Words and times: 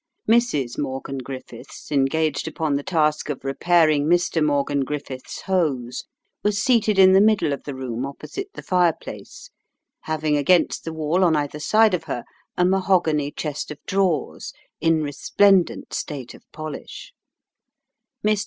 Mrs. 0.27 0.79
Morgan 0.79 1.19
Griffiths, 1.19 1.91
engaged 1.91 2.47
upon 2.47 2.73
the 2.75 2.81
task 2.81 3.29
of 3.29 3.45
repairing 3.45 4.07
Mr. 4.07 4.43
Morgan 4.43 4.79
Griffiths's 4.79 5.41
hose, 5.41 6.05
was 6.41 6.59
seated 6.59 6.97
in 6.97 7.13
the 7.13 7.21
middle 7.21 7.53
of 7.53 7.65
the 7.65 7.75
room 7.75 8.03
opposite 8.03 8.47
the 8.55 8.63
fireplace, 8.63 9.51
having 10.05 10.35
against 10.37 10.85
the 10.85 10.91
wall 10.91 11.23
on 11.23 11.35
either 11.35 11.59
side 11.59 11.93
of 11.93 12.05
her 12.05 12.23
a 12.57 12.65
mahogany 12.65 13.29
chest 13.31 13.69
of 13.69 13.77
drawers 13.85 14.53
in 14.79 15.03
resplendent 15.03 15.93
state 15.93 16.33
of 16.33 16.41
polish. 16.51 17.13